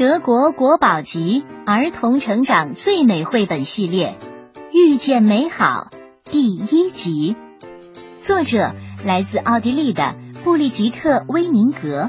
[0.00, 4.16] 德国国宝级儿童成长最美绘本系列
[4.72, 5.88] 《遇见美好》
[6.24, 7.36] 第一集，
[8.22, 8.74] 作者
[9.04, 12.08] 来自奥地利的布利吉特·威宁格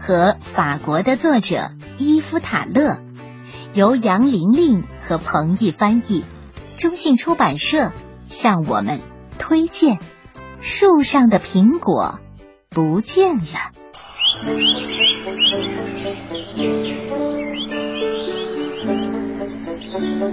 [0.00, 2.98] 和法国的作者伊夫塔勒，
[3.72, 6.24] 由杨玲玲和彭毅翻译，
[6.76, 7.92] 中信出版社
[8.26, 8.98] 向我们
[9.38, 10.00] 推荐。
[10.58, 12.18] 树上的苹果
[12.68, 13.70] 不见了。
[20.18, 20.24] 苹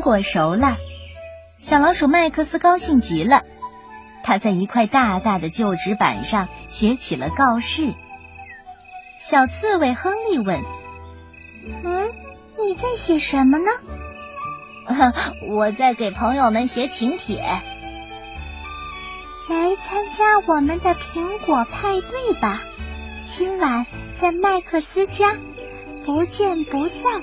[0.00, 0.76] 果熟了，
[1.58, 3.44] 小老鼠麦克斯高兴极了。
[4.24, 7.94] 他在一块大大的旧纸板上写起了告示。
[9.20, 10.60] 小刺猬亨利问
[11.84, 12.10] ：“嗯，
[12.58, 13.70] 你在写什么呢
[15.48, 17.40] ？”“我在给朋友们写请帖，
[19.48, 22.62] 来参加我们的苹果派对吧。
[23.26, 25.34] 今晚在麦克斯家，
[26.04, 27.22] 不见不散。”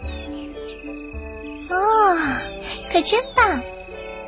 [1.69, 2.17] 哦，
[2.91, 3.61] 可真棒！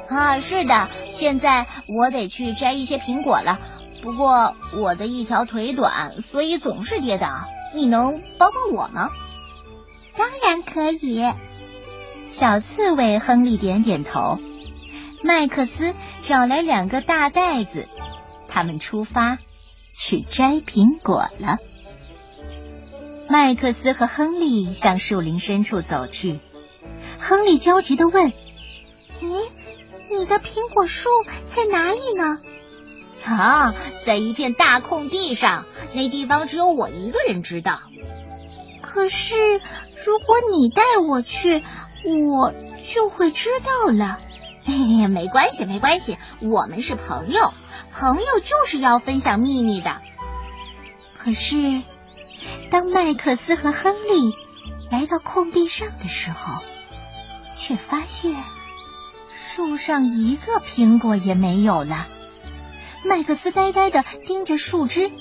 [0.09, 0.89] 啊，是的。
[1.11, 3.59] 现在我得去摘一些苹果了，
[4.01, 7.27] 不过我的一条腿短，所以总是跌倒。
[7.73, 9.09] 你能帮帮我吗？
[10.15, 11.25] 当然可以。
[12.33, 14.39] 小刺猬亨利点点头。
[15.21, 17.87] 麦克斯找来两个大袋子，
[18.47, 19.37] 他们出发
[19.93, 21.59] 去摘苹果了。
[23.29, 26.39] 麦克斯和亨利向树林深处走去。
[27.19, 28.33] 亨利焦急的问
[29.21, 29.47] ：“咦？”
[30.09, 31.09] 你的苹果树
[31.45, 32.39] 在哪里呢？
[33.23, 37.79] 啊，在一片大空地上，那地方只有我一个人知道。
[38.81, 39.35] 可是
[40.05, 41.63] 如果你带我去，
[42.05, 42.53] 我
[42.93, 44.19] 就会知道了。
[44.65, 47.53] 哎呀，没关系，没关系，我们是朋友，
[47.91, 50.01] 朋友就是要分享秘密的。
[51.17, 51.83] 可是，
[52.71, 54.33] 当麦克斯和亨利
[54.89, 56.61] 来到空地上的时候，
[57.57, 58.35] 却发现。
[59.55, 62.07] 树上一个苹果也没有了。
[63.03, 65.11] 麦克斯呆呆的盯着树枝。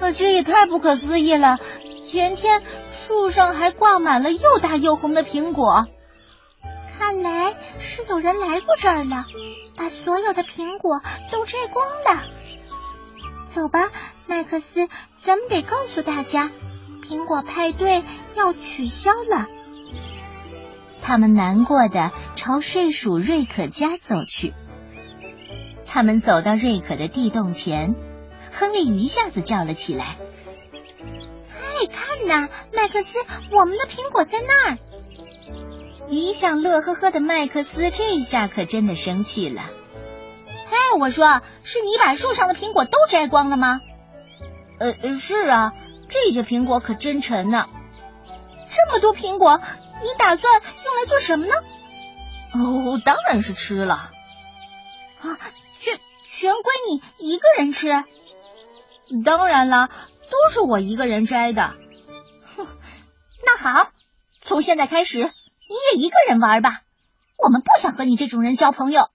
[0.00, 1.58] 啊，这也太不可思议了！
[2.08, 5.86] 前天树上还挂满了又大又红的苹果。
[6.98, 9.26] 看来是有人来过这儿了，
[9.76, 12.24] 把所有的苹果都摘光了。
[13.48, 13.90] 走吧，
[14.26, 14.88] 麦克斯，
[15.22, 16.50] 咱们得告诉大家，
[17.06, 18.02] 苹果派对
[18.34, 19.46] 要取消了。
[21.02, 24.54] 他们难过的朝睡鼠瑞可家走去。
[25.84, 27.94] 他们走到瑞可的地洞前，
[28.50, 30.16] 亨利一下子叫了起来
[31.78, 33.18] ：“嗨，看呐，麦克斯，
[33.52, 34.78] 我们的苹果在那儿！”
[36.10, 39.62] 一向乐呵呵的麦克斯这下可真的生气了。
[40.70, 43.80] “哎，我说，是你把树上的苹果都摘光了吗
[44.80, 45.72] ？”“呃，是啊，
[46.08, 47.66] 这些苹果可真沉呢，
[48.68, 49.60] 这么多苹果。”
[50.00, 51.54] 你打算用来做什么呢？
[52.54, 53.94] 哦，当然是吃了。
[55.20, 55.38] 啊，
[55.80, 55.98] 全
[56.30, 57.88] 全归你一个人吃？
[59.24, 59.90] 当然了，
[60.30, 61.74] 都是我一个人摘的。
[62.56, 62.66] 哼，
[63.44, 63.90] 那好，
[64.42, 66.82] 从现在开始你也一个人玩吧。
[67.36, 69.10] 我们不想和你这种人交朋友。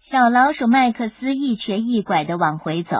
[0.00, 2.96] 小老鼠麦克斯一瘸一拐的往回走，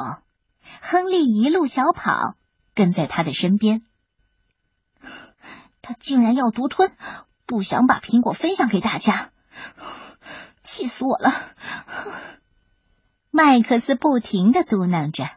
[0.81, 2.37] 亨利一路小跑
[2.75, 3.83] 跟在他的身边。
[5.81, 6.93] 他竟然要独吞，
[7.45, 9.31] 不想把苹果分享给大家，
[10.63, 11.33] 气死我了！
[13.33, 15.29] 麦克斯不停的嘟囔着，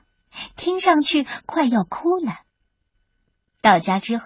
[0.56, 2.40] 听上去快要哭了。
[3.62, 4.26] 到家之后，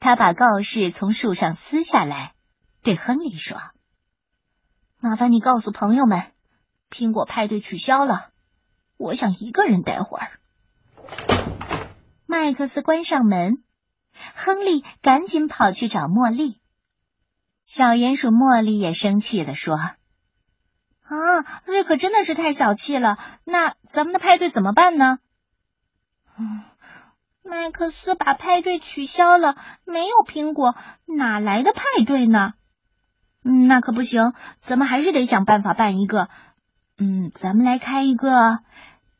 [0.00, 2.34] 他把告示从树上撕下来，
[2.82, 3.58] 对亨利说
[5.00, 6.22] ：“麻烦你告诉朋友们，
[6.90, 8.30] 苹果派对取消了，
[8.96, 10.40] 我想一个人待会儿。”
[12.26, 13.62] 麦克斯关上门。
[14.34, 16.60] 亨利赶紧跑去找茉莉。
[17.64, 19.74] 小鼹鼠茉莉也生气的说
[21.02, 21.16] ：“啊，
[21.64, 23.16] 瑞克真的是太小气了。
[23.44, 25.16] 那咱们的派对怎么办呢
[26.38, 26.62] ？”“嗯，
[27.42, 30.74] 麦克斯把派对取消了，没有苹果，
[31.06, 32.52] 哪来的派对呢
[33.44, 36.28] ？”“嗯，那可不行，咱们还是得想办法办一个。
[36.98, 38.60] 嗯，咱们来开一个，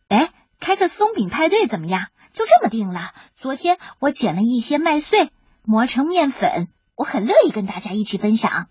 [0.09, 0.31] 哎，
[0.61, 3.11] 开个松饼派对怎么样？”就这么定了。
[3.37, 5.31] 昨天我捡了一些麦穗，
[5.65, 8.69] 磨成面粉，我很乐意跟大家一起分享。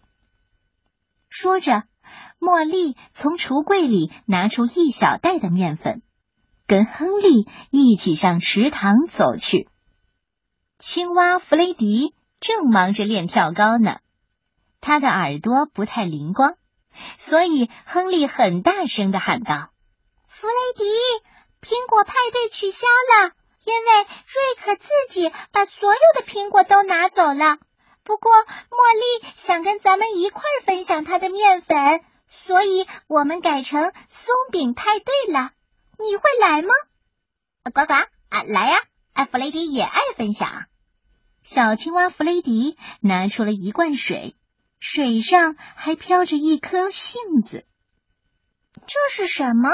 [1.30, 1.84] 说着，
[2.40, 6.02] 茉莉从橱柜里拿出一小袋的面粉，
[6.72, 9.68] 跟亨利一起向池塘走去。
[10.80, 13.98] 青蛙弗雷迪正忙着练跳高呢。
[14.80, 16.56] 他的耳朵不太灵光，
[17.18, 19.74] 所以亨利很大声的喊道
[20.30, 20.86] ：“弗雷迪，
[21.62, 23.32] 苹果派对取消了，
[23.66, 27.58] 因为瑞克自己把所有的苹果都拿走了。
[28.06, 35.52] 不过茉莉想跟咱们一块儿分享她的面粉，所以我们改成松饼派对了。
[36.02, 36.74] 你会来吗
[37.74, 38.78] ？”“呱呱啊，来呀！
[39.14, 40.66] 啊，弗雷迪也爱分享。”
[41.44, 44.36] 小青蛙弗雷迪拿出了一罐水。
[44.84, 47.66] 水上还飘着一颗杏子，
[48.74, 49.70] 这是什么？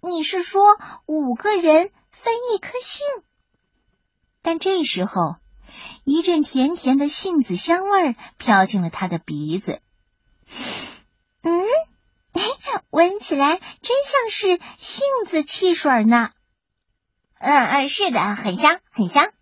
[0.00, 0.62] 你是说
[1.04, 3.06] 五个人分一颗杏？
[4.40, 5.36] 但这时候，
[6.04, 9.82] 一阵甜甜的杏子香味儿飘进了他的鼻子。
[11.42, 11.66] 嗯，
[12.32, 12.42] 哎，
[12.88, 16.30] 闻起来真像是杏子汽水呢。
[17.40, 19.32] 嗯嗯，是的，很香，很香。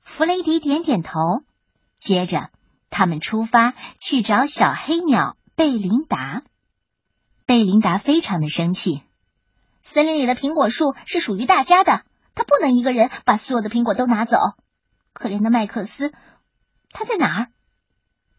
[0.00, 1.20] 弗雷迪点点头，
[1.98, 2.48] 接着。
[2.88, 6.44] 他们出发去找小黑鸟贝琳达。
[7.44, 9.02] 贝琳达非常的生气。
[9.82, 14.38] 森林里的苹果树是属于大家的，他不能一个人把所有的苹果都拿走。
[15.12, 16.10] 可怜的麦克斯，
[16.90, 17.46] 他在哪儿？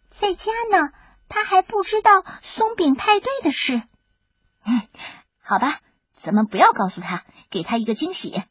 [0.09, 0.89] 在家呢。
[1.29, 3.83] 他还不知道松饼派对的事。
[4.63, 4.81] 嗯，
[5.39, 5.79] 好吧，
[6.15, 8.43] 咱们不要告诉他，给他一个惊喜。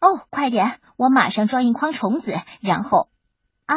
[0.00, 3.10] 哦，快点，我马上装一筐虫子，然后
[3.66, 3.76] 啊。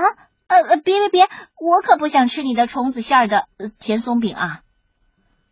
[0.52, 1.30] 呃，别别别！
[1.60, 4.64] 我可不想吃你的虫子馅的呃甜松饼啊！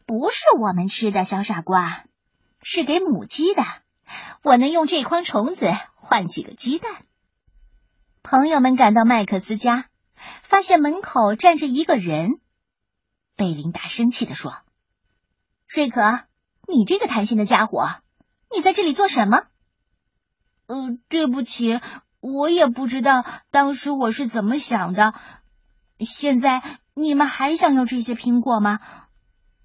[0.08, 2.06] 不是我们吃的，小傻瓜，
[2.64, 3.64] 是给母鸡的。
[4.42, 6.92] 我能用这筐虫子换几个鸡蛋。
[8.24, 9.86] 朋友们赶到麦克斯家，
[10.42, 12.40] 发现门口站着一个人。
[13.36, 14.58] 贝琳达生气的说
[15.68, 16.22] ：“瑞克，
[16.68, 17.90] 你这个贪心的家伙，
[18.56, 19.44] 你在这里做什么？”
[20.68, 21.80] 呃，对不起。
[22.20, 25.14] 我也不知道当时我是怎么想的。
[26.00, 26.64] 现在
[26.96, 28.80] 你们还想要这些苹果吗？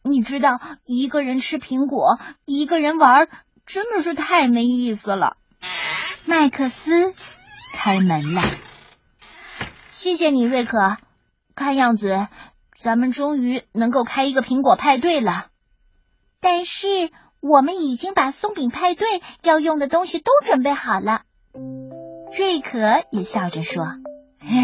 [0.02, 3.28] 你知道，一个人吃苹果，一个人玩，
[3.64, 5.38] 真的是太没意思了。
[6.26, 7.14] 麦克斯
[7.72, 8.42] 开门了，
[9.92, 10.98] 谢谢你，瑞克。
[11.54, 12.28] 看样子，
[12.78, 15.46] 咱们终于能够开一个苹果派对了。
[16.42, 16.88] 但是，
[17.40, 19.06] 我们已经把松饼派对
[19.44, 21.22] 要用的东西都准备好了。
[22.36, 22.78] 瑞可
[23.12, 23.84] 也笑着说：“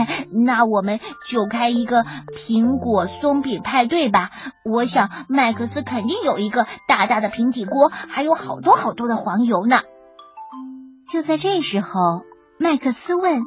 [0.45, 2.03] 那我们就开一个
[2.37, 4.31] 苹果松饼派对吧！
[4.65, 9.77] 我想麦克斯肯定有一个大大的平底锅，还有好多好多的黄油呢。”
[11.09, 12.25] 就在这时候，
[12.59, 13.43] 麦克斯问：“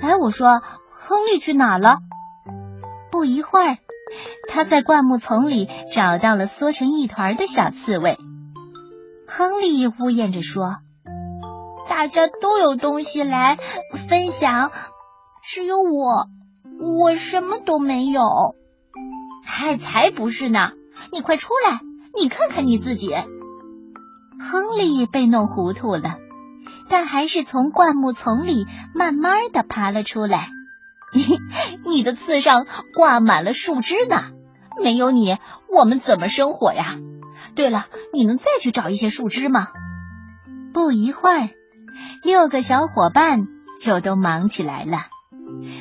[0.00, 1.96] 哎，我说，亨利去哪了？”
[3.10, 3.78] 不一会儿，
[4.48, 8.18] 他在灌木丛里找到了缩成一团的小刺猬。
[9.26, 10.76] 亨利呜咽着说。
[11.88, 13.58] 大家都有东西来
[13.94, 14.70] 分享，
[15.42, 16.26] 只有我，
[17.00, 18.22] 我什么都没有。
[19.44, 20.72] 嗨，才不是呢！
[21.12, 21.80] 你快出来，
[22.14, 23.14] 你看看你自己。
[24.38, 26.16] 亨利被弄糊涂了，
[26.90, 30.50] 但还是从灌木丛里慢慢的爬了出来。
[31.86, 34.22] 你的刺上挂满了树枝呢，
[34.82, 35.36] 没有你，
[35.68, 36.96] 我们怎么生火呀？
[37.54, 39.68] 对了，你能再去找一些树枝吗？
[40.72, 41.48] 不一会儿。
[42.22, 43.46] 六个小伙伴
[43.80, 44.98] 就都忙起来了。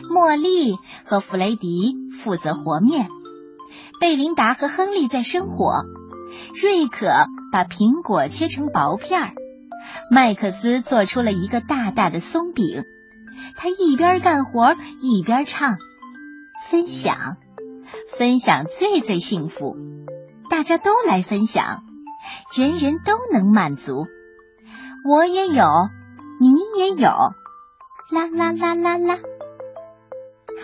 [0.10, 3.10] 茉莉和弗雷迪负责和面，
[4.00, 5.84] 贝琳达和亨利在生火，
[6.62, 7.08] 瑞可
[7.52, 9.34] 把苹果切成薄片儿，
[10.10, 12.84] 麦克斯做出了一个大大的松饼。
[13.56, 15.78] 他一边干活一边唱
[16.70, 17.38] ：“分享，
[18.18, 19.76] 分享最最幸福，
[20.50, 21.84] 大家都来分享，
[22.56, 24.06] 人人都能满足。
[25.10, 25.66] 我也有。”
[26.38, 27.10] 你也有，
[28.12, 29.20] 啦啦啦啦啦！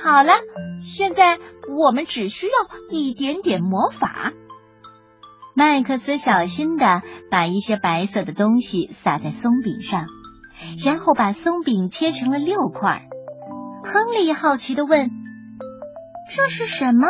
[0.03, 0.33] 好了，
[0.81, 2.51] 现在我们只需要
[2.89, 4.33] 一点点魔法。
[5.53, 10.07] 麦克斯小心的把一些白色的东西撒在松饼上，
[10.83, 13.01] 然后把松饼切成了六块。
[13.83, 15.09] 亨利好奇的问
[16.35, 17.07] ：“这是什么？”“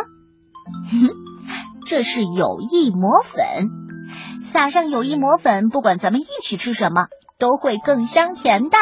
[1.85, 3.41] 这是友谊魔粉。
[4.41, 7.07] 撒上友谊魔粉，不管咱们一起吃什么。”
[7.41, 8.77] 都会更香甜的。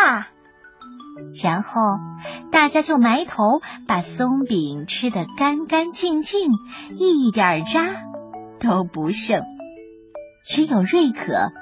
[1.42, 1.80] 然后
[2.52, 6.52] 大家就埋头把松饼吃得干干净净，
[6.92, 7.86] 一点渣
[8.60, 9.44] 都不剩。
[10.46, 11.54] 只有瑞可，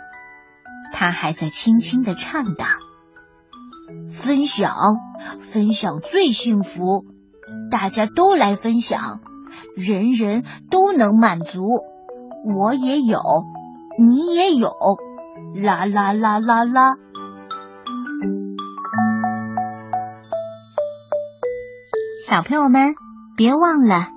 [0.92, 2.66] 他还在轻轻的唱道
[4.28, 4.98] ：“分享，
[5.40, 7.06] 分享最幸福，
[7.72, 9.22] 大家都来分享，
[9.78, 11.62] 人人都能满足。
[12.46, 13.22] 我也有，
[13.98, 14.70] 你也有。”
[15.64, 16.98] 啦啦啦啦啦！
[22.28, 22.96] 小朋友们，
[23.38, 24.10] 别忘了，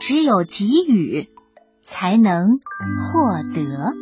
[0.00, 1.28] 只有给予，
[1.80, 3.94] 才能获得。